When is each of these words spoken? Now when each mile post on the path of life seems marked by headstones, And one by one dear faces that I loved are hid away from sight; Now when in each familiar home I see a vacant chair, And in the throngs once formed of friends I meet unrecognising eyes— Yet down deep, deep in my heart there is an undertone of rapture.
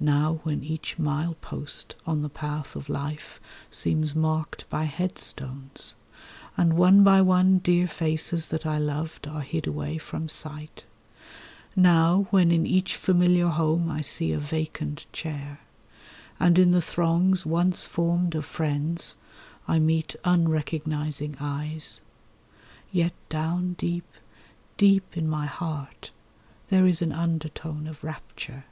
Now 0.00 0.40
when 0.42 0.64
each 0.64 0.98
mile 0.98 1.34
post 1.40 1.94
on 2.08 2.22
the 2.22 2.28
path 2.28 2.74
of 2.74 2.88
life 2.88 3.38
seems 3.70 4.12
marked 4.12 4.68
by 4.68 4.82
headstones, 4.82 5.94
And 6.56 6.72
one 6.72 7.04
by 7.04 7.22
one 7.22 7.58
dear 7.58 7.86
faces 7.86 8.48
that 8.48 8.66
I 8.66 8.78
loved 8.78 9.28
are 9.28 9.42
hid 9.42 9.68
away 9.68 9.96
from 9.98 10.28
sight; 10.28 10.82
Now 11.76 12.26
when 12.30 12.50
in 12.50 12.66
each 12.66 12.96
familiar 12.96 13.46
home 13.46 13.88
I 13.88 14.00
see 14.00 14.32
a 14.32 14.40
vacant 14.40 15.06
chair, 15.12 15.60
And 16.40 16.58
in 16.58 16.72
the 16.72 16.82
throngs 16.82 17.46
once 17.46 17.86
formed 17.86 18.34
of 18.34 18.44
friends 18.44 19.14
I 19.68 19.78
meet 19.78 20.16
unrecognising 20.24 21.36
eyes— 21.38 22.00
Yet 22.90 23.14
down 23.28 23.74
deep, 23.74 24.10
deep 24.76 25.16
in 25.16 25.28
my 25.28 25.46
heart 25.46 26.10
there 26.70 26.88
is 26.88 27.02
an 27.02 27.12
undertone 27.12 27.86
of 27.86 28.02
rapture. 28.02 28.64